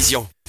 vision. 0.00 0.39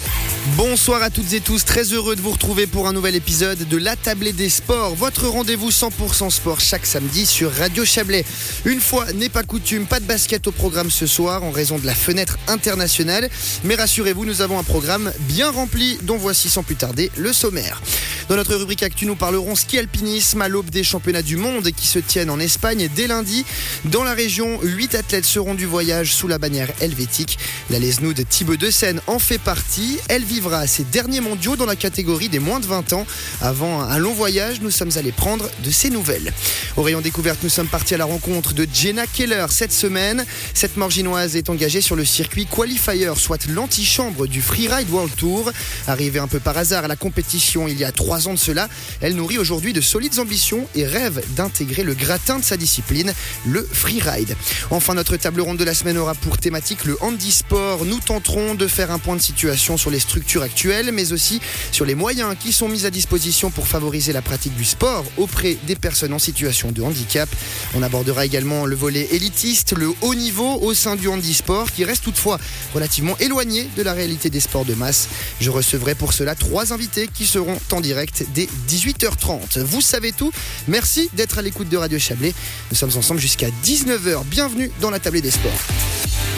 Bonsoir 0.58 1.04
à 1.04 1.12
toutes 1.12 1.34
et 1.34 1.40
tous, 1.40 1.66
très 1.66 1.94
heureux 1.94 2.16
de 2.16 2.22
vous 2.22 2.32
retrouver 2.32 2.66
pour 2.66 2.88
un 2.88 2.94
nouvel 2.94 3.16
épisode 3.16 3.60
de 3.60 3.78
La 3.78 3.96
Tablée 3.96 4.34
des 4.34 4.50
Sports, 4.50 4.96
votre 4.96 5.28
rendez-vous 5.28 5.70
100% 5.70 6.32
sport 6.32 6.60
chaque 6.60 6.88
samedi 6.88 7.28
sur 7.28 7.52
Radio 7.52 7.86
Chablais. 7.86 8.26
Une 8.66 8.82
fois 8.82 9.14
n'est 9.14 9.30
pas 9.30 9.44
coutume, 9.44 9.86
pas 9.86 10.00
de 10.00 10.06
basket 10.06 10.48
au 10.48 10.52
programme 10.52 10.90
ce 10.90 11.06
soir 11.06 11.44
en 11.44 11.52
raison 11.52 11.78
de 11.78 11.86
la 11.86 11.94
fenêtre 11.94 12.40
internationale, 12.48 13.30
mais 13.64 13.76
rassurez-vous, 13.76 14.26
nous 14.26 14.42
avons 14.42 14.58
un 14.58 14.64
programme 14.64 15.14
bien 15.20 15.52
rempli 15.52 16.00
dont 16.02 16.18
voici 16.18 16.50
sans 16.50 16.64
plus 16.64 16.76
tarder 16.76 17.12
le 17.18 17.34
sommaire. 17.34 17.80
Dans 18.28 18.38
notre 18.38 18.56
rubrique 18.56 18.82
Actu, 18.82 19.06
nous 19.06 19.16
parlerons 19.16 19.56
ski 19.56 19.78
alpinisme 19.78 20.42
à 20.42 20.48
l'aube 20.48 20.70
des 20.70 20.84
championnats 20.84 21.22
du 21.22 21.36
monde 21.36 21.70
qui 21.72 21.86
se 21.86 22.00
tiennent 22.00 22.30
en 22.30 22.40
Espagne 22.40 22.90
dès 22.96 23.08
lundi. 23.08 23.46
Dans 23.86 24.06
la 24.06 24.14
région, 24.14 24.58
8 24.64 24.96
athlètes 24.96 25.26
seront 25.26 25.54
du 25.54 25.66
voyage 25.66 26.14
sous 26.14 26.30
la 26.30 26.38
bannière 26.38 26.72
helvétique. 26.80 27.38
La 27.70 27.78
Lesnoud 27.78 28.26
Thibaut 28.30 28.56
de 28.56 28.72
Seine 28.72 29.02
en 29.08 29.20
fait 29.20 29.38
partie. 29.38 30.00
Vivra 30.32 30.66
ses 30.66 30.86
derniers 30.86 31.20
mondiaux 31.20 31.58
dans 31.58 31.66
la 31.66 31.76
catégorie 31.76 32.30
des 32.30 32.40
moins 32.40 32.62
de 32.62 32.66
20 32.66 32.94
ans. 32.94 33.06
Avant 33.42 33.82
un 33.82 33.98
long 33.98 34.14
voyage, 34.14 34.62
nous 34.62 34.72
sommes 34.72 34.92
allés 34.96 35.12
prendre 35.12 35.50
de 35.62 35.70
ses 35.70 35.90
nouvelles. 35.90 36.32
Au 36.78 36.84
rayon 36.84 37.02
découverte, 37.02 37.40
nous 37.44 37.50
sommes 37.50 37.68
partis 37.68 37.96
à 37.96 37.98
la 37.98 38.06
rencontre 38.06 38.54
de 38.54 38.66
Jenna 38.74 39.08
Keller 39.08 39.48
cette 39.50 39.74
semaine. 39.74 40.26
Cette 40.54 40.78
morginoise 40.78 41.36
est 41.36 41.50
engagée 41.50 41.82
sur 41.82 41.98
le 41.98 42.06
circuit 42.06 42.46
Qualifier, 42.46 43.12
soit 43.18 43.46
l'antichambre 43.48 44.26
du 44.26 44.42
Freeride 44.42 44.90
World 44.90 45.14
Tour. 45.18 45.52
Arrivée 45.88 46.20
un 46.20 46.30
peu 46.30 46.40
par 46.40 46.58
hasard 46.58 46.86
à 46.86 46.88
la 46.88 46.96
compétition 46.96 47.68
il 47.68 47.78
y 47.78 47.84
a 47.84 47.92
trois 47.92 48.30
ans 48.30 48.34
de 48.34 48.40
cela, 48.40 48.70
elle 49.02 49.16
nourrit 49.16 49.38
aujourd'hui 49.38 49.74
de 49.74 49.82
solides 49.82 50.18
ambitions 50.20 50.66
et 50.76 50.86
rêve 50.86 51.22
d'intégrer 51.36 51.84
le 51.84 51.94
gratin 51.94 52.40
de 52.40 52.44
sa 52.46 52.56
discipline, 52.56 53.14
le 53.46 53.68
freeride. 53.70 54.38
Enfin, 54.70 54.94
notre 54.94 55.18
table 55.18 55.42
ronde 55.42 55.58
de 55.58 55.66
la 55.66 55.74
semaine 55.74 55.98
aura 55.98 56.16
pour 56.16 56.38
thématique 56.38 56.86
le 56.86 56.98
handisport. 57.02 57.84
Nous 57.84 58.00
tenterons 58.00 58.56
de 58.56 58.68
faire 58.68 58.92
un 58.92 59.00
point 59.00 59.18
de 59.18 59.22
situation 59.22 59.76
sur 59.76 59.92
les 59.92 60.00
structures 60.00 60.21
actuelles, 60.42 60.92
mais 60.92 61.12
aussi 61.12 61.42
sur 61.72 61.86
les 61.86 61.96
moyens 61.96 62.36
qui 62.40 62.54
sont 62.54 62.68
mis 62.68 62.86
à 62.86 62.90
disposition 62.90 63.50
pour 63.50 63.68
favoriser 63.68 64.14
la 64.14 64.22
pratique 64.22 64.56
du 64.56 64.66
sport 64.66 65.04
auprès 65.18 65.58
des 65.68 65.76
personnes 65.76 66.14
en 66.14 66.20
situation 66.20 66.72
de 66.72 66.82
handicap. 66.82 67.30
On 67.76 67.84
abordera 67.84 68.26
également 68.26 68.66
le 68.66 68.76
volet 68.76 69.08
élitiste, 69.12 69.78
le 69.78 69.92
haut 70.02 70.16
niveau 70.16 70.60
au 70.62 70.74
sein 70.74 70.96
du 70.96 71.08
handisport, 71.08 71.72
qui 71.72 71.84
reste 71.84 72.04
toutefois 72.04 72.40
relativement 72.74 73.18
éloigné 73.20 73.68
de 73.76 73.84
la 73.84 73.94
réalité 73.94 74.30
des 74.30 74.40
sports 74.40 74.66
de 74.66 74.74
masse. 74.74 75.08
Je 75.40 75.50
recevrai 75.50 75.96
pour 75.96 76.14
cela 76.14 76.36
trois 76.36 76.74
invités 76.74 77.10
qui 77.14 77.26
seront 77.26 77.60
en 77.72 77.82
direct 77.82 78.26
dès 78.34 78.48
18h30. 78.70 79.60
Vous 79.60 79.82
savez 79.82 80.12
tout. 80.12 80.32
Merci 80.68 81.10
d'être 81.14 81.40
à 81.40 81.42
l'écoute 81.42 81.70
de 81.70 81.78
Radio 81.78 82.00
Chablais. 82.00 82.34
Nous 82.70 82.78
sommes 82.78 82.96
ensemble 82.96 83.20
jusqu'à 83.20 83.50
19h. 83.64 84.24
Bienvenue 84.26 84.72
dans 84.82 84.90
la 84.90 85.00
tablée 85.00 85.22
des 85.22 85.32
sports. 85.32 86.31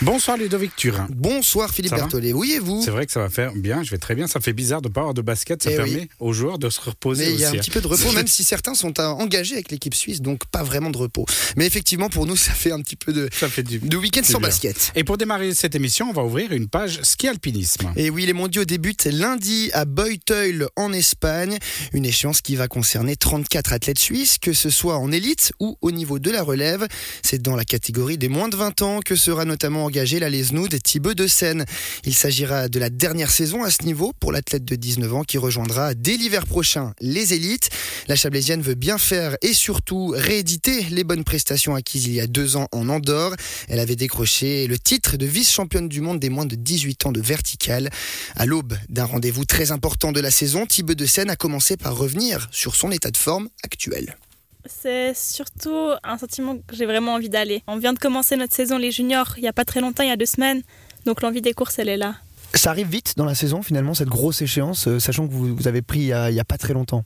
Bonsoir 0.00 0.36
Ludovic 0.36 0.76
Turin. 0.76 1.08
Bonsoir 1.10 1.70
Philippe 1.74 1.92
Berthollet. 1.92 2.32
Oui 2.32 2.52
et 2.52 2.60
vous 2.60 2.80
C'est 2.84 2.92
vrai 2.92 3.04
que 3.04 3.10
ça 3.10 3.18
va 3.18 3.28
faire 3.28 3.52
bien, 3.56 3.82
je 3.82 3.90
vais 3.90 3.98
très 3.98 4.14
bien. 4.14 4.28
Ça 4.28 4.38
fait 4.40 4.52
bizarre 4.52 4.80
de 4.80 4.86
ne 4.88 4.92
pas 4.92 5.00
avoir 5.00 5.12
de 5.14 5.22
basket, 5.22 5.60
ça 5.60 5.72
Eh 5.72 5.76
permet 5.76 5.92
oui. 6.02 6.08
aux 6.20 6.32
joueurs 6.32 6.60
de 6.60 6.70
se 6.70 6.80
reposer 6.80 7.26
Mais 7.26 7.32
il 7.34 7.40
y 7.40 7.44
a 7.44 7.48
un 7.48 7.50
aussi, 7.50 7.58
petit 7.62 7.70
hein. 7.70 7.72
peu 7.74 7.80
de 7.80 7.86
repos, 7.88 8.12
même 8.12 8.28
si 8.28 8.44
certains 8.44 8.74
sont 8.74 9.00
euh, 9.00 9.06
engagés 9.06 9.54
avec 9.54 9.72
l'équipe 9.72 9.94
suisse, 9.94 10.22
donc 10.22 10.44
pas 10.52 10.62
vraiment 10.62 10.90
de 10.90 10.98
repos. 10.98 11.26
Mais 11.56 11.66
effectivement, 11.66 12.08
pour 12.10 12.26
nous, 12.26 12.36
ça 12.36 12.52
fait 12.52 12.70
un 12.70 12.80
petit 12.80 12.94
peu 12.94 13.12
de, 13.12 13.28
Ça 13.32 13.48
fait 13.48 13.64
du... 13.64 13.80
de 13.80 13.96
week-end 13.96 14.22
sans 14.22 14.38
bien. 14.38 14.48
basket. 14.48 14.92
Et 14.94 15.02
pour 15.02 15.18
démarrer 15.18 15.52
cette 15.52 15.74
émission, 15.74 16.08
on 16.08 16.12
va 16.12 16.22
ouvrir 16.22 16.52
une 16.52 16.68
page 16.68 17.00
ski 17.02 17.26
alpinisme. 17.26 17.92
Et 17.96 18.08
oui, 18.08 18.24
les 18.24 18.32
mondiaux 18.34 18.64
débutent 18.64 19.06
lundi 19.06 19.70
à 19.72 19.84
Beutel 19.84 20.68
en 20.76 20.92
Espagne. 20.92 21.58
Une 21.92 22.04
échéance 22.04 22.40
qui 22.40 22.54
va 22.54 22.68
concerner 22.68 23.16
34 23.16 23.72
athlètes 23.72 23.98
suisses, 23.98 24.38
que 24.38 24.52
ce 24.52 24.70
soit 24.70 24.96
en 24.98 25.10
élite 25.10 25.52
ou 25.58 25.76
au 25.80 25.90
niveau 25.90 26.20
de 26.20 26.30
la 26.30 26.44
relève. 26.44 26.86
C'est 27.24 27.42
dans 27.42 27.56
la 27.56 27.64
catégorie 27.64 28.16
des 28.16 28.28
moins 28.28 28.48
de 28.48 28.54
20 28.54 28.82
ans 28.82 29.00
que 29.04 29.16
sera 29.16 29.44
notamment 29.44 29.87
engagé 29.88 30.20
la 30.20 30.28
Lesnoud 30.28 30.82
Thibaut 30.82 31.14
de 31.14 31.26
Seine. 31.26 31.64
Il 32.04 32.14
s'agira 32.14 32.68
de 32.68 32.78
la 32.78 32.90
dernière 32.90 33.30
saison 33.30 33.62
à 33.62 33.70
ce 33.70 33.84
niveau 33.84 34.12
pour 34.20 34.32
l'athlète 34.32 34.66
de 34.66 34.76
19 34.76 35.14
ans 35.14 35.24
qui 35.24 35.38
rejoindra 35.38 35.94
dès 35.94 36.18
l'hiver 36.18 36.44
prochain 36.44 36.92
les 37.00 37.32
élites. 37.32 37.70
La 38.06 38.14
Chablaisienne 38.14 38.60
veut 38.60 38.74
bien 38.74 38.98
faire 38.98 39.38
et 39.40 39.54
surtout 39.54 40.12
rééditer 40.14 40.82
les 40.90 41.04
bonnes 41.04 41.24
prestations 41.24 41.74
acquises 41.74 42.04
il 42.04 42.12
y 42.12 42.20
a 42.20 42.26
deux 42.26 42.56
ans 42.56 42.68
en 42.70 42.90
Andorre. 42.90 43.34
Elle 43.68 43.80
avait 43.80 43.96
décroché 43.96 44.66
le 44.66 44.78
titre 44.78 45.16
de 45.16 45.24
vice-championne 45.24 45.88
du 45.88 46.02
monde 46.02 46.20
des 46.20 46.28
moins 46.28 46.44
de 46.44 46.54
18 46.54 47.06
ans 47.06 47.12
de 47.12 47.22
vertical. 47.22 47.88
À 48.36 48.44
l'aube 48.44 48.76
d'un 48.90 49.06
rendez-vous 49.06 49.46
très 49.46 49.72
important 49.72 50.12
de 50.12 50.20
la 50.20 50.30
saison, 50.30 50.66
Thibaut 50.66 50.96
de 50.96 51.06
Seine 51.06 51.30
a 51.30 51.36
commencé 51.36 51.78
par 51.78 51.96
revenir 51.96 52.46
sur 52.52 52.76
son 52.76 52.90
état 52.90 53.10
de 53.10 53.16
forme 53.16 53.48
actuel. 53.62 54.18
C'est 54.66 55.14
surtout 55.14 55.90
un 56.04 56.18
sentiment 56.18 56.56
que 56.58 56.74
j'ai 56.76 56.86
vraiment 56.86 57.14
envie 57.14 57.28
d'aller. 57.28 57.62
On 57.66 57.76
vient 57.78 57.92
de 57.92 57.98
commencer 57.98 58.36
notre 58.36 58.54
saison 58.54 58.76
les 58.78 58.90
juniors 58.92 59.34
il 59.36 59.42
n'y 59.42 59.48
a 59.48 59.52
pas 59.52 59.64
très 59.64 59.80
longtemps, 59.80 60.02
il 60.02 60.08
y 60.08 60.12
a 60.12 60.16
deux 60.16 60.26
semaines. 60.26 60.62
Donc 61.06 61.22
l'envie 61.22 61.40
des 61.42 61.52
courses, 61.54 61.78
elle 61.78 61.88
est 61.88 61.96
là. 61.96 62.16
Ça 62.54 62.70
arrive 62.70 62.88
vite 62.88 63.14
dans 63.16 63.24
la 63.24 63.34
saison 63.34 63.62
finalement, 63.62 63.94
cette 63.94 64.08
grosse 64.08 64.42
échéance, 64.42 64.88
euh, 64.88 64.98
sachant 64.98 65.26
que 65.28 65.32
vous, 65.32 65.54
vous 65.54 65.68
avez 65.68 65.82
pris 65.82 66.00
il 66.00 66.06
y, 66.06 66.12
a, 66.12 66.44
pas 66.44 66.58
très 66.58 66.72
longtemps. 66.74 67.04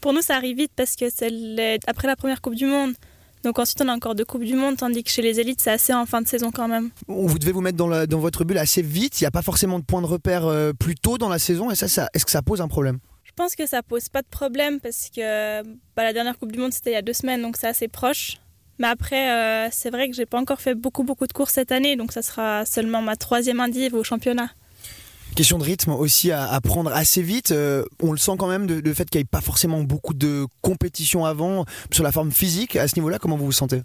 Pour 0.00 0.12
nous, 0.12 0.22
ça 0.22 0.36
arrive 0.36 0.56
vite 0.56 0.72
parce 0.74 0.96
que 0.96 1.06
c'est 1.10 1.30
les- 1.30 1.78
après 1.86 2.06
la 2.08 2.16
première 2.16 2.40
Coupe 2.40 2.54
du 2.54 2.66
Monde. 2.66 2.92
Donc 3.42 3.58
ensuite, 3.58 3.80
on 3.82 3.88
a 3.88 3.92
encore 3.92 4.14
deux 4.14 4.24
Coupes 4.24 4.44
du 4.44 4.54
Monde, 4.54 4.76
tandis 4.78 5.02
que 5.04 5.10
chez 5.10 5.20
les 5.20 5.38
élites, 5.40 5.60
c'est 5.60 5.70
assez 5.72 5.92
en 5.92 6.06
fin 6.06 6.22
de 6.22 6.28
saison 6.28 6.50
quand 6.50 6.68
même. 6.68 6.90
Vous 7.08 7.38
devez 7.38 7.52
vous 7.52 7.60
mettre 7.60 7.76
dans, 7.76 7.88
la- 7.88 8.06
dans 8.06 8.18
votre 8.20 8.44
bulle 8.44 8.56
assez 8.58 8.80
vite, 8.82 9.20
il 9.20 9.24
n'y 9.24 9.28
a 9.28 9.30
pas 9.30 9.42
forcément 9.42 9.78
de 9.78 9.84
point 9.84 10.00
de 10.00 10.06
repère 10.06 10.46
euh, 10.46 10.72
plus 10.72 10.94
tôt 10.94 11.18
dans 11.18 11.28
la 11.28 11.38
saison, 11.38 11.70
et 11.70 11.74
ça, 11.74 11.86
ça 11.88 12.08
est-ce 12.14 12.24
que 12.24 12.30
ça 12.30 12.40
pose 12.42 12.60
un 12.60 12.68
problème? 12.68 12.98
Pense 13.34 13.54
que 13.54 13.66
ça 13.66 13.82
pose 13.82 14.08
pas 14.08 14.22
de 14.22 14.26
problème 14.28 14.80
parce 14.80 15.10
que 15.14 15.62
bah, 15.96 16.04
la 16.04 16.12
dernière 16.12 16.38
Coupe 16.38 16.52
du 16.52 16.58
Monde, 16.58 16.72
c'était 16.72 16.90
il 16.90 16.94
y 16.94 16.96
a 16.96 17.02
deux 17.02 17.12
semaines, 17.12 17.42
donc 17.42 17.56
c'est 17.56 17.66
assez 17.68 17.88
proche. 17.88 18.38
Mais 18.78 18.88
après, 18.88 19.30
euh, 19.30 19.68
c'est 19.70 19.90
vrai 19.90 20.08
que 20.08 20.16
j'ai 20.16 20.26
pas 20.26 20.38
encore 20.38 20.60
fait 20.60 20.74
beaucoup, 20.74 21.04
beaucoup 21.04 21.26
de 21.26 21.32
courses 21.32 21.54
cette 21.54 21.70
année, 21.72 21.94
donc 21.96 22.12
ça 22.12 22.22
sera 22.22 22.64
seulement 22.66 23.02
ma 23.02 23.14
troisième 23.16 23.60
indive 23.60 23.94
au 23.94 24.02
championnat. 24.02 24.50
Question 25.36 25.58
de 25.58 25.64
rythme 25.64 25.90
aussi 25.92 26.30
à, 26.32 26.48
à 26.52 26.60
prendre 26.60 26.92
assez 26.92 27.22
vite. 27.22 27.50
euh, 27.52 27.84
on 28.02 28.12
le 28.12 28.18
sent 28.18 28.32
quand 28.38 28.46
même, 28.46 28.66
de- 28.66 28.80
le 28.80 28.94
fait 28.94 29.08
qu'il 29.08 29.18
n'y 29.20 29.22
ait 29.22 29.28
pas 29.30 29.40
forcément 29.40 29.82
beaucoup 29.82 30.14
de 30.14 30.46
compétition 30.62 31.24
avant. 31.24 31.64
Sur 31.92 32.04
la 32.04 32.12
forme 32.12 32.30
physique, 32.32 32.76
à 32.76 32.86
ce 32.88 32.94
niveau-là, 32.96 33.18
comment 33.18 33.36
vous 33.36 33.46
vous 33.46 33.52
sentez? 33.52 33.82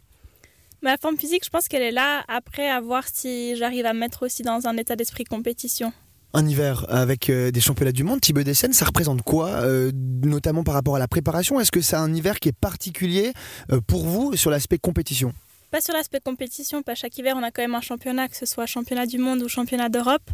Ma 0.81 0.97
forme 0.97 1.17
physique, 1.17 1.43
je 1.43 1.49
pense 1.49 1.67
qu'elle 1.67 1.81
est 1.81 1.91
là. 1.91 2.23
Après, 2.27 2.69
à 2.69 2.79
voir 2.79 3.03
si 3.11 3.55
j'arrive 3.57 3.85
à 3.85 3.93
me 3.93 3.99
mettre 3.99 4.25
aussi 4.25 4.43
dans 4.43 4.65
un 4.67 4.77
état 4.77 4.95
d'esprit 4.95 5.23
compétition. 5.23 5.91
Un 6.33 6.47
hiver 6.47 6.85
avec 6.89 7.31
euh, 7.31 7.49
des 7.49 7.59
championnats 7.59 7.91
du 7.91 8.03
monde, 8.03 8.21
Thibaut 8.21 8.43
Dessen, 8.43 8.71
ça 8.71 8.85
représente 8.85 9.23
quoi 9.23 9.49
euh, 9.49 9.91
Notamment 9.93 10.63
par 10.63 10.75
rapport 10.75 10.95
à 10.95 10.99
la 10.99 11.07
préparation? 11.07 11.59
Est-ce 11.59 11.71
que 11.71 11.81
c'est 11.81 11.95
un 11.95 12.13
hiver 12.13 12.39
qui 12.39 12.49
est 12.49 12.55
particulier 12.55 13.33
euh, 13.71 13.81
pour 13.81 14.05
vous 14.05 14.35
sur 14.35 14.51
l'aspect 14.51 14.77
compétition? 14.77 15.33
Pas 15.71 15.81
sur 15.81 15.93
l'aspect 15.95 16.19
compétition, 16.19 16.83
pas 16.83 16.93
chaque 16.93 17.17
hiver, 17.17 17.35
on 17.35 17.41
a 17.41 17.49
quand 17.49 17.63
même 17.63 17.73
un 17.73 17.81
championnat, 17.81 18.27
que 18.27 18.35
ce 18.35 18.45
soit 18.45 18.67
championnat 18.67 19.07
du 19.07 19.17
monde 19.17 19.41
ou 19.41 19.47
championnat 19.47 19.89
d'Europe. 19.89 20.29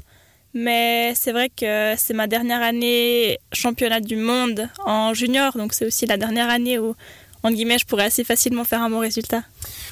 Mais 0.54 1.14
c'est 1.16 1.32
vrai 1.32 1.50
que 1.50 1.94
c'est 1.98 2.14
ma 2.14 2.28
dernière 2.28 2.62
année 2.62 3.38
championnat 3.54 4.02
du 4.02 4.18
monde 4.18 4.70
en 4.86 5.14
junior, 5.14 5.58
donc 5.58 5.74
c'est 5.74 5.86
aussi 5.86 6.06
la 6.06 6.18
dernière 6.18 6.50
année 6.50 6.80
où, 6.80 6.96
en 7.46 7.52
guillemets, 7.52 7.78
je 7.78 7.86
pourrais 7.86 8.06
assez 8.06 8.24
facilement 8.24 8.64
faire 8.64 8.82
un 8.82 8.90
bon 8.90 9.00
résultat. 9.00 9.44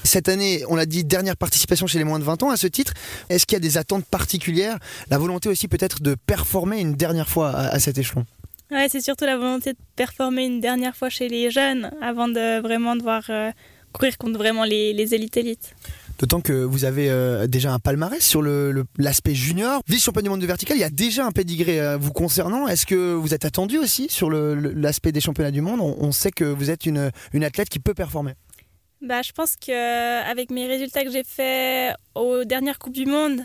Cette 0.03 0.27
année, 0.27 0.63
on 0.69 0.75
l'a 0.75 0.85
dit, 0.85 1.03
dernière 1.03 1.37
participation 1.37 1.85
chez 1.85 1.99
les 1.99 2.03
moins 2.03 2.17
de 2.17 2.23
20 2.23 2.41
ans 2.43 2.49
à 2.49 2.57
ce 2.57 2.67
titre. 2.67 2.93
Est-ce 3.29 3.45
qu'il 3.45 3.55
y 3.55 3.57
a 3.57 3.59
des 3.59 3.77
attentes 3.77 4.05
particulières? 4.05 4.79
La 5.09 5.17
volonté 5.19 5.49
aussi 5.49 5.67
peut-être 5.67 6.01
de 6.01 6.15
performer 6.15 6.79
une 6.79 6.95
dernière 6.95 7.29
fois 7.29 7.51
à, 7.51 7.67
à 7.67 7.79
cet 7.79 7.97
échelon? 7.99 8.25
Ouais, 8.71 8.87
c'est 8.89 9.01
surtout 9.01 9.25
la 9.25 9.37
volonté 9.37 9.73
de 9.73 9.77
performer 9.95 10.45
une 10.45 10.59
dernière 10.59 10.95
fois 10.95 11.09
chez 11.09 11.29
les 11.29 11.51
jeunes 11.51 11.91
avant 12.01 12.27
de 12.27 12.59
vraiment 12.59 12.95
devoir 12.95 13.23
euh, 13.29 13.51
courir 13.91 14.17
contre 14.17 14.39
vraiment 14.39 14.63
les, 14.63 14.93
les 14.93 15.13
élites 15.13 15.37
élites. 15.37 15.75
D'autant 16.19 16.41
que 16.41 16.53
vous 16.53 16.85
avez 16.85 17.09
euh, 17.09 17.47
déjà 17.47 17.73
un 17.73 17.79
palmarès 17.79 18.23
sur 18.23 18.41
le- 18.41 18.71
le- 18.71 18.85
l'aspect 18.97 19.35
junior. 19.35 19.81
Vice-champion 19.87 20.21
du 20.21 20.29
monde 20.29 20.41
de 20.41 20.45
vertical, 20.45 20.77
il 20.77 20.79
y 20.79 20.85
a 20.85 20.89
déjà 20.89 21.25
un 21.25 21.31
pédigré 21.31 21.81
euh, 21.81 21.97
vous 21.97 22.13
concernant. 22.13 22.67
Est-ce 22.67 22.85
que 22.85 23.13
vous 23.13 23.33
êtes 23.33 23.45
attendu 23.45 23.77
aussi 23.77 24.07
sur 24.09 24.29
l'aspect 24.29 25.11
des 25.11 25.21
championnats 25.21 25.51
du 25.51 25.61
monde? 25.61 25.79
On, 25.81 25.95
on 25.99 26.11
sait 26.11 26.31
que 26.31 26.45
vous 26.45 26.69
êtes 26.69 26.85
une, 26.85 27.11
une 27.33 27.43
athlète 27.43 27.69
qui 27.69 27.79
peut 27.79 27.93
performer. 27.93 28.33
Bah, 29.01 29.21
je 29.21 29.31
pense 29.33 29.55
que 29.57 30.29
avec 30.31 30.49
mes 30.49 30.65
résultats 30.67 31.03
que 31.03 31.11
j'ai 31.11 31.23
faits 31.25 31.95
aux 32.15 32.45
dernières 32.45 32.79
Coupes 32.79 32.93
du 32.93 33.05
Monde, 33.05 33.41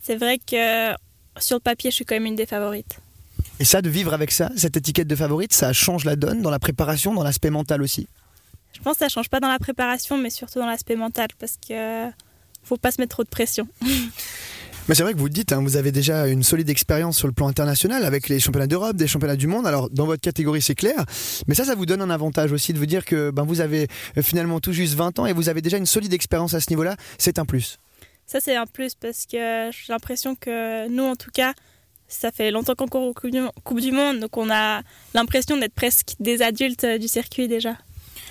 c'est 0.00 0.16
vrai 0.16 0.38
que 0.38 0.92
sur 1.38 1.56
le 1.56 1.60
papier, 1.60 1.90
je 1.90 1.96
suis 1.96 2.04
quand 2.06 2.14
même 2.14 2.26
une 2.26 2.36
des 2.36 2.46
favorites. 2.46 2.98
Et 3.60 3.64
ça, 3.64 3.82
de 3.82 3.90
vivre 3.90 4.14
avec 4.14 4.30
ça, 4.30 4.50
cette 4.56 4.76
étiquette 4.76 5.06
de 5.08 5.14
favorite, 5.16 5.52
ça 5.52 5.72
change 5.74 6.04
la 6.04 6.16
donne 6.16 6.40
dans 6.40 6.50
la 6.50 6.58
préparation, 6.58 7.12
dans 7.12 7.22
l'aspect 7.22 7.50
mental 7.50 7.82
aussi? 7.82 8.06
Je 8.72 8.80
pense 8.80 8.94
que 8.94 8.98
ça 9.00 9.08
change 9.08 9.28
pas 9.28 9.40
dans 9.40 9.48
la 9.48 9.58
préparation, 9.58 10.18
mais 10.18 10.30
surtout 10.30 10.58
dans 10.58 10.66
l'aspect 10.66 10.96
mental, 10.96 11.28
parce 11.38 11.56
que 11.66 12.08
faut 12.64 12.76
pas 12.76 12.90
se 12.90 13.00
mettre 13.00 13.10
trop 13.16 13.24
de 13.24 13.28
pression. 13.28 13.66
Mais 14.88 14.96
c'est 14.96 15.04
vrai 15.04 15.12
que 15.12 15.18
vous 15.18 15.26
le 15.26 15.30
dites, 15.30 15.52
hein, 15.52 15.60
vous 15.62 15.76
avez 15.76 15.92
déjà 15.92 16.26
une 16.26 16.42
solide 16.42 16.68
expérience 16.68 17.16
sur 17.16 17.28
le 17.28 17.32
plan 17.32 17.46
international 17.46 18.04
avec 18.04 18.28
les 18.28 18.40
championnats 18.40 18.66
d'Europe, 18.66 18.96
des 18.96 19.06
championnats 19.06 19.36
du 19.36 19.46
monde. 19.46 19.64
Alors 19.64 19.88
dans 19.90 20.06
votre 20.06 20.20
catégorie 20.20 20.60
c'est 20.60 20.74
clair, 20.74 21.04
mais 21.46 21.54
ça, 21.54 21.64
ça 21.64 21.76
vous 21.76 21.86
donne 21.86 22.02
un 22.02 22.10
avantage 22.10 22.50
aussi 22.50 22.72
de 22.72 22.78
vous 22.78 22.86
dire 22.86 23.04
que 23.04 23.30
ben, 23.30 23.44
vous 23.44 23.60
avez 23.60 23.86
finalement 24.22 24.58
tout 24.58 24.72
juste 24.72 24.94
20 24.94 25.20
ans 25.20 25.26
et 25.26 25.32
vous 25.32 25.48
avez 25.48 25.62
déjà 25.62 25.76
une 25.76 25.86
solide 25.86 26.12
expérience 26.12 26.54
à 26.54 26.60
ce 26.60 26.68
niveau-là. 26.70 26.96
C'est 27.16 27.38
un 27.38 27.44
plus. 27.44 27.78
Ça, 28.26 28.40
c'est 28.40 28.56
un 28.56 28.66
plus, 28.66 28.96
parce 28.96 29.26
que 29.26 29.70
j'ai 29.70 29.92
l'impression 29.92 30.34
que 30.34 30.88
nous, 30.88 31.04
en 31.04 31.14
tout 31.14 31.30
cas, 31.32 31.54
ça 32.08 32.32
fait 32.32 32.50
longtemps 32.50 32.74
qu'on 32.74 32.88
court 32.88 33.02
aux 33.02 33.14
Coupes 33.14 33.30
du- 33.30 33.40
Coupe 33.62 33.80
du 33.80 33.92
Monde, 33.92 34.18
donc 34.18 34.36
on 34.36 34.50
a 34.50 34.82
l'impression 35.14 35.56
d'être 35.58 35.74
presque 35.74 36.14
des 36.18 36.42
adultes 36.42 36.82
euh, 36.84 36.98
du 36.98 37.06
circuit 37.06 37.46
déjà. 37.46 37.76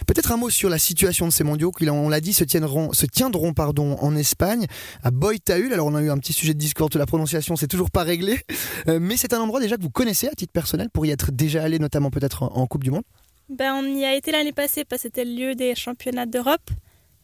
Peut-être 0.07 0.31
un 0.31 0.37
mot 0.37 0.49
sur 0.49 0.69
la 0.69 0.79
situation 0.79 1.27
de 1.27 1.31
ces 1.31 1.43
mondiaux 1.43 1.71
qui, 1.71 1.89
on 1.89 2.09
l'a 2.09 2.21
dit, 2.21 2.33
se 2.33 2.43
tiendront, 2.43 2.93
se 2.93 3.05
tiendront 3.05 3.53
pardon, 3.53 3.97
en 3.99 4.15
Espagne, 4.15 4.65
à 5.03 5.11
Boitaül. 5.11 5.73
Alors 5.73 5.87
on 5.87 5.95
a 5.95 6.01
eu 6.01 6.09
un 6.09 6.17
petit 6.17 6.33
sujet 6.33 6.53
de 6.53 6.59
discours 6.59 6.89
de 6.89 6.99
la 6.99 7.05
prononciation, 7.05 7.55
c'est 7.55 7.67
toujours 7.67 7.91
pas 7.91 8.03
réglé. 8.03 8.39
Euh, 8.87 8.99
mais 8.99 9.15
c'est 9.15 9.33
un 9.33 9.39
endroit 9.39 9.59
déjà 9.59 9.77
que 9.77 9.83
vous 9.83 9.89
connaissez 9.89 10.27
à 10.27 10.31
titre 10.31 10.53
personnel 10.53 10.89
pour 10.89 11.05
y 11.05 11.11
être 11.11 11.31
déjà 11.31 11.63
allé, 11.63 11.77
notamment 11.77 12.09
peut-être 12.09 12.43
en 12.43 12.65
Coupe 12.65 12.83
du 12.83 12.89
Monde 12.89 13.03
ben, 13.49 13.73
On 13.75 13.83
y 13.83 14.05
a 14.05 14.15
été 14.15 14.31
l'année 14.31 14.53
passée 14.53 14.85
parce 14.85 15.03
que 15.03 15.09
c'était 15.09 15.25
le 15.25 15.33
lieu 15.33 15.55
des 15.55 15.75
championnats 15.75 16.25
d'Europe. 16.25 16.71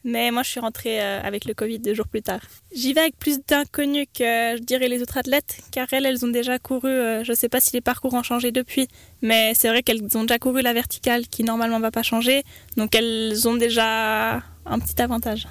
Mais 0.04 0.32
moi, 0.32 0.44
je 0.44 0.50
suis 0.50 0.60
rentrée 0.60 1.02
euh, 1.02 1.22
avec 1.22 1.46
le 1.46 1.54
Covid 1.54 1.80
deux 1.80 1.94
jours 1.94 2.08
plus 2.08 2.22
tard. 2.22 2.40
J'y 2.74 2.94
vais 2.94 3.02
avec 3.02 3.18
plus 3.18 3.40
d'inconnus 3.46 4.08
que, 4.14 4.56
je 4.58 4.64
dirais, 4.64 4.88
les 4.88 5.02
autres 5.02 5.18
athlètes, 5.18 5.58
car 5.72 5.88
elles, 5.92 6.06
elles 6.06 6.24
ont 6.26 6.30
déjà 6.30 6.60
couru, 6.60 6.90
euh, 6.90 7.24
je 7.24 7.32
ne 7.32 7.36
sais 7.36 7.50
pas 7.50 7.60
si 7.60 7.74
les 7.74 7.82
parcours 7.82 8.14
ont 8.14 8.24
changé 8.24 8.52
depuis, 8.52 8.88
mais 9.22 9.54
c'est 9.54 9.68
vrai 9.68 9.84
qu'elles 9.84 10.04
ont 10.16 10.22
déjà 10.24 10.40
couru 10.40 10.62
la 10.62 10.74
verticale, 10.74 11.28
qui 11.28 11.44
normalement 11.44 11.78
ne 11.78 11.84
va 11.84 11.92
pas 11.92 12.04
changer, 12.04 12.44
donc 12.78 12.96
elles 12.96 13.48
ont 13.48 13.56
déjà 13.56 14.44
un 14.66 14.80
petit 14.80 15.02
avantage. 15.02 15.48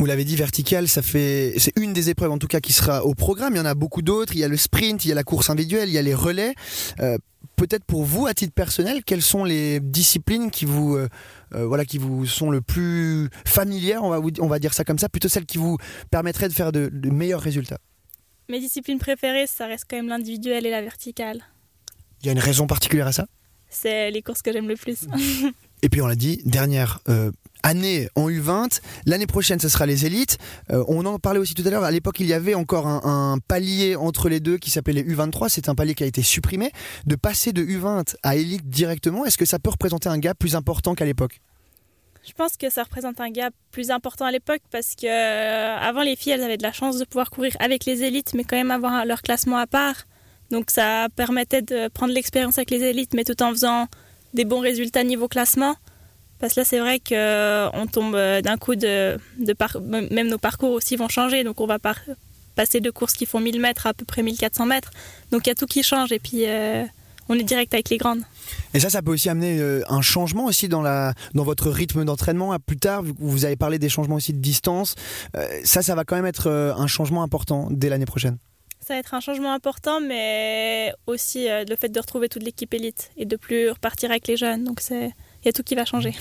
Vous 0.00 0.06
l'avez 0.06 0.24
dit, 0.24 0.34
vertical, 0.34 0.88
ça 0.88 1.02
fait, 1.02 1.52
c'est 1.58 1.78
une 1.78 1.92
des 1.92 2.08
épreuves 2.08 2.30
en 2.30 2.38
tout 2.38 2.46
cas 2.46 2.60
qui 2.60 2.72
sera 2.72 3.04
au 3.04 3.14
programme. 3.14 3.52
Il 3.54 3.58
y 3.58 3.60
en 3.60 3.66
a 3.66 3.74
beaucoup 3.74 4.00
d'autres. 4.00 4.32
Il 4.34 4.38
y 4.38 4.44
a 4.44 4.48
le 4.48 4.56
sprint, 4.56 5.04
il 5.04 5.08
y 5.08 5.12
a 5.12 5.14
la 5.14 5.24
course 5.24 5.50
individuelle, 5.50 5.90
il 5.90 5.92
y 5.92 5.98
a 5.98 6.02
les 6.02 6.14
relais. 6.14 6.54
Euh, 7.00 7.18
peut-être 7.56 7.84
pour 7.84 8.04
vous, 8.04 8.26
à 8.26 8.32
titre 8.32 8.54
personnel, 8.54 9.04
quelles 9.04 9.20
sont 9.20 9.44
les 9.44 9.78
disciplines 9.78 10.50
qui 10.50 10.64
vous, 10.64 10.96
euh, 10.96 11.10
euh, 11.54 11.66
voilà, 11.66 11.84
qui 11.84 11.98
vous 11.98 12.24
sont 12.24 12.50
le 12.50 12.62
plus 12.62 13.28
familières, 13.46 14.02
on 14.02 14.08
va, 14.08 14.20
on 14.38 14.46
va 14.46 14.58
dire 14.58 14.72
ça 14.72 14.84
comme 14.84 14.98
ça, 14.98 15.10
plutôt 15.10 15.28
celles 15.28 15.44
qui 15.44 15.58
vous 15.58 15.76
permettraient 16.10 16.48
de 16.48 16.54
faire 16.54 16.72
de, 16.72 16.88
de 16.90 17.10
meilleurs 17.10 17.42
résultats? 17.42 17.78
Mes 18.48 18.58
disciplines 18.58 18.98
préférées, 18.98 19.46
ça 19.46 19.66
reste 19.66 19.84
quand 19.86 19.96
même 19.96 20.08
l'individuel 20.08 20.64
et 20.64 20.70
la 20.70 20.80
verticale. 20.80 21.42
Il 22.22 22.26
y 22.26 22.28
a 22.30 22.32
une 22.32 22.38
raison 22.38 22.66
particulière 22.66 23.08
à 23.08 23.12
ça? 23.12 23.26
C'est 23.68 24.10
les 24.10 24.22
courses 24.22 24.40
que 24.40 24.50
j'aime 24.50 24.66
le 24.66 24.76
plus. 24.76 25.06
et 25.82 25.90
puis 25.90 26.00
on 26.00 26.06
l'a 26.06 26.16
dit, 26.16 26.40
dernière 26.46 27.00
année 27.62 28.08
en 28.14 28.28
U20. 28.28 28.80
L'année 29.06 29.26
prochaine, 29.26 29.58
ce 29.58 29.68
sera 29.68 29.86
les 29.86 30.06
élites. 30.06 30.38
Euh, 30.70 30.84
on 30.88 31.04
en 31.06 31.18
parlait 31.18 31.38
aussi 31.38 31.54
tout 31.54 31.62
à 31.66 31.70
l'heure. 31.70 31.84
À 31.84 31.90
l'époque, 31.90 32.20
il 32.20 32.26
y 32.26 32.32
avait 32.32 32.54
encore 32.54 32.86
un, 32.86 33.38
palier 33.46 33.96
entre 33.96 34.28
les 34.28 34.40
deux 34.40 34.58
qui 34.58 34.70
s'appelait 34.70 35.02
les 35.02 35.14
U23. 35.14 35.48
C'est 35.48 35.68
un 35.68 35.74
palier 35.74 35.94
qui 35.94 36.04
a 36.04 36.06
été 36.06 36.22
supprimé. 36.22 36.72
De 37.06 37.16
passer 37.16 37.52
de 37.52 37.62
U20 37.62 38.14
à 38.22 38.36
élite 38.36 38.68
directement, 38.68 39.24
est-ce 39.24 39.38
que 39.38 39.44
ça 39.44 39.58
peut 39.58 39.70
représenter 39.70 40.08
un 40.08 40.18
gap 40.18 40.38
plus 40.38 40.56
important 40.56 40.94
qu'à 40.94 41.04
l'époque? 41.04 41.40
Je 42.26 42.32
pense 42.32 42.56
que 42.56 42.68
ça 42.68 42.82
représente 42.82 43.18
un 43.20 43.30
gap 43.30 43.54
plus 43.70 43.90
important 43.90 44.26
à 44.26 44.30
l'époque 44.30 44.60
parce 44.70 44.94
que 44.94 45.06
euh, 45.06 45.76
avant 45.78 46.02
les 46.02 46.16
filles 46.16 46.32
elles 46.32 46.42
avaient 46.42 46.58
de 46.58 46.62
la 46.62 46.72
chance 46.72 46.98
de 46.98 47.04
pouvoir 47.04 47.30
courir 47.30 47.56
avec 47.60 47.86
les 47.86 48.02
élites 48.02 48.34
mais 48.34 48.44
quand 48.44 48.56
même 48.56 48.70
avoir 48.70 49.06
leur 49.06 49.22
classement 49.22 49.56
à 49.56 49.66
part. 49.66 50.04
Donc 50.50 50.70
ça 50.70 51.08
permettait 51.16 51.62
de 51.62 51.88
prendre 51.88 52.12
l'expérience 52.12 52.58
avec 52.58 52.70
les 52.70 52.82
élites 52.82 53.14
mais 53.14 53.24
tout 53.24 53.42
en 53.42 53.50
faisant 53.50 53.86
des 54.34 54.44
bons 54.44 54.60
résultats 54.60 55.02
niveau 55.02 55.28
classement. 55.28 55.76
Parce 56.40 56.54
que 56.54 56.60
là, 56.60 56.64
c'est 56.64 56.80
vrai 56.80 56.98
qu'on 56.98 57.14
euh, 57.14 57.86
tombe 57.92 58.14
euh, 58.14 58.40
d'un 58.40 58.56
coup 58.56 58.74
de, 58.74 59.18
Même 60.10 60.28
nos 60.28 60.38
parcours 60.38 60.72
aussi 60.72 60.96
vont 60.96 61.08
changer. 61.08 61.44
Donc, 61.44 61.60
on 61.60 61.66
va 61.66 61.78
passer 62.56 62.80
de 62.80 62.90
courses 62.90 63.12
qui 63.12 63.26
font 63.26 63.40
1000 63.40 63.60
mètres 63.60 63.86
à 63.86 63.90
à 63.90 63.94
peu 63.94 64.06
près 64.06 64.22
1400 64.22 64.66
mètres. 64.66 64.90
Donc, 65.30 65.46
il 65.46 65.50
y 65.50 65.52
a 65.52 65.54
tout 65.54 65.66
qui 65.66 65.82
change. 65.82 66.12
Et 66.12 66.18
puis, 66.18 66.46
euh, 66.46 66.84
on 67.28 67.34
est 67.34 67.42
direct 67.42 67.74
avec 67.74 67.90
les 67.90 67.98
grandes. 67.98 68.22
Et 68.72 68.80
ça, 68.80 68.88
ça 68.88 69.02
peut 69.02 69.12
aussi 69.12 69.28
amener 69.28 69.60
un 69.88 70.00
changement 70.00 70.46
aussi 70.46 70.68
dans, 70.68 70.80
la, 70.80 71.12
dans 71.34 71.44
votre 71.44 71.68
rythme 71.70 72.04
d'entraînement. 72.04 72.56
Plus 72.58 72.78
tard, 72.78 73.02
vous 73.04 73.44
avez 73.44 73.56
parlé 73.56 73.78
des 73.78 73.90
changements 73.90 74.16
aussi 74.16 74.32
de 74.32 74.40
distance. 74.40 74.96
ça, 75.62 75.82
ça 75.82 75.94
va 75.94 76.04
quand 76.04 76.16
même 76.16 76.26
être 76.26 76.50
un 76.50 76.86
changement 76.88 77.22
important 77.22 77.68
dès 77.70 77.88
l'année 77.88 78.06
prochaine. 78.06 78.38
Ça 78.80 78.94
va 78.94 79.00
être 79.00 79.14
un 79.14 79.20
changement 79.20 79.52
important, 79.52 80.00
mais 80.00 80.92
aussi 81.06 81.46
le 81.48 81.76
fait 81.76 81.90
de 81.90 82.00
retrouver 82.00 82.28
toute 82.28 82.42
l'équipe 82.42 82.74
élite 82.74 83.12
et 83.16 83.26
de 83.26 83.36
plus 83.36 83.70
repartir 83.70 84.10
avec 84.10 84.26
les 84.26 84.36
jeunes. 84.36 84.64
Donc, 84.64 84.80
c'est 84.80 85.12
il 85.42 85.46
y 85.46 85.48
a 85.48 85.52
tout 85.52 85.62
qui 85.62 85.74
va 85.74 85.84
changer. 85.84 86.12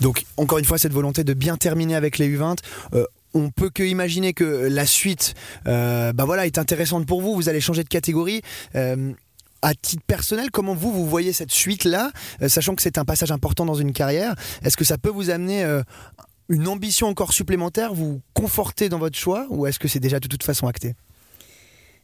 Donc, 0.00 0.24
encore 0.36 0.58
une 0.58 0.64
fois, 0.64 0.78
cette 0.78 0.92
volonté 0.92 1.24
de 1.24 1.34
bien 1.34 1.56
terminer 1.56 1.94
avec 1.94 2.18
les 2.18 2.28
U20. 2.28 2.56
Euh, 2.94 3.04
on 3.34 3.50
peut 3.50 3.70
que 3.70 3.82
imaginer 3.82 4.32
que 4.32 4.44
la 4.44 4.86
suite 4.86 5.34
euh, 5.66 6.12
bah 6.12 6.24
voilà, 6.24 6.46
est 6.46 6.58
intéressante 6.58 7.06
pour 7.06 7.20
vous. 7.20 7.34
Vous 7.34 7.48
allez 7.48 7.60
changer 7.60 7.84
de 7.84 7.88
catégorie. 7.88 8.42
Euh, 8.74 9.12
à 9.60 9.74
titre 9.74 10.04
personnel, 10.06 10.50
comment 10.52 10.74
vous, 10.74 10.92
vous 10.92 11.06
voyez 11.06 11.32
cette 11.32 11.50
suite-là, 11.50 12.12
sachant 12.46 12.76
que 12.76 12.82
c'est 12.82 12.96
un 12.96 13.04
passage 13.04 13.32
important 13.32 13.66
dans 13.66 13.74
une 13.74 13.92
carrière? 13.92 14.36
Est-ce 14.62 14.76
que 14.76 14.84
ça 14.84 14.98
peut 14.98 15.10
vous 15.10 15.30
amener 15.30 15.66
une 16.48 16.68
ambition 16.68 17.08
encore 17.08 17.32
supplémentaire, 17.32 17.92
vous 17.92 18.20
conforter 18.34 18.88
dans 18.88 19.00
votre 19.00 19.18
choix, 19.18 19.48
ou 19.50 19.66
est-ce 19.66 19.80
que 19.80 19.88
c'est 19.88 19.98
déjà 19.98 20.20
de 20.20 20.28
toute 20.28 20.44
façon 20.44 20.68
acté? 20.68 20.94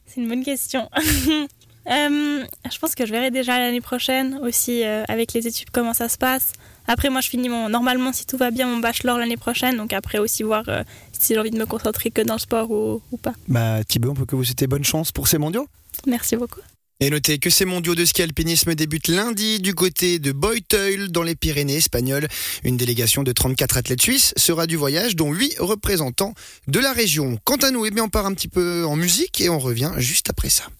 C'est 0.05 0.19
une 0.19 0.27
bonne 0.27 0.43
question. 0.43 0.89
Euh, 1.87 2.43
je 2.71 2.79
pense 2.79 2.95
que 2.95 3.05
je 3.05 3.11
verrai 3.11 3.31
déjà 3.31 3.59
l'année 3.59 3.81
prochaine 3.81 4.39
aussi 4.41 4.83
euh, 4.83 5.03
avec 5.07 5.33
les 5.33 5.47
études 5.47 5.69
comment 5.71 5.93
ça 5.93 6.09
se 6.09 6.17
passe. 6.17 6.53
Après, 6.87 7.09
moi, 7.09 7.21
je 7.21 7.29
finis 7.29 7.49
mon, 7.49 7.69
normalement, 7.69 8.13
si 8.13 8.25
tout 8.25 8.37
va 8.37 8.51
bien, 8.51 8.67
mon 8.67 8.77
bachelor 8.77 9.17
l'année 9.17 9.37
prochaine. 9.37 9.77
Donc 9.77 9.93
après 9.93 10.19
aussi 10.19 10.43
voir 10.43 10.63
euh, 10.67 10.83
si 11.19 11.33
j'ai 11.33 11.39
envie 11.39 11.51
de 11.51 11.57
me 11.57 11.65
concentrer 11.65 12.11
que 12.11 12.21
dans 12.21 12.35
le 12.35 12.39
sport 12.39 12.71
ou, 12.71 13.01
ou 13.11 13.17
pas. 13.17 13.33
Bah, 13.47 13.83
Thibaut, 13.83 14.11
on 14.11 14.13
peut 14.13 14.25
que 14.25 14.35
vous 14.35 14.43
souhaiter 14.43 14.67
bonne 14.67 14.83
chance 14.83 15.11
pour 15.11 15.27
ces 15.27 15.37
mondiaux. 15.37 15.67
Merci 16.07 16.35
beaucoup. 16.35 16.61
Et 17.01 17.09
notez 17.09 17.39
que 17.39 17.49
ces 17.49 17.65
mondiaux 17.65 17.93
de 17.93 18.05
ski 18.05 18.21
alpinisme 18.21 18.73
débutent 18.73 19.09
lundi 19.09 19.59
du 19.59 19.73
côté 19.73 20.17
de 20.17 20.31
Boyteul 20.31 21.11
dans 21.11 21.23
les 21.23 21.35
Pyrénées 21.35 21.75
espagnoles. 21.75 22.27
Une 22.63 22.77
délégation 22.77 23.23
de 23.23 23.33
34 23.33 23.77
athlètes 23.77 24.01
suisses 24.01 24.33
sera 24.37 24.65
du 24.65 24.77
voyage, 24.77 25.17
dont 25.17 25.33
8 25.33 25.57
représentants 25.59 26.33
de 26.67 26.79
la 26.79 26.93
région. 26.93 27.37
Quant 27.43 27.57
à 27.57 27.71
nous, 27.71 27.85
eh 27.85 27.91
bien, 27.91 28.05
on 28.05 28.09
part 28.09 28.25
un 28.25 28.33
petit 28.33 28.47
peu 28.47 28.85
en 28.85 28.95
musique 28.95 29.41
et 29.41 29.49
on 29.49 29.59
revient 29.59 29.91
juste 29.97 30.29
après 30.29 30.49
ça. 30.49 30.67